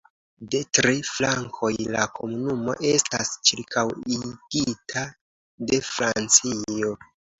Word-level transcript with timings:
De 0.53 0.59
tri 0.77 0.93
flankoj 1.09 1.69
la 1.95 2.05
komunumo 2.19 2.75
estas 2.93 3.33
ĉirkaŭigita 3.49 5.05
de 5.69 5.81
Francio. 5.93 6.95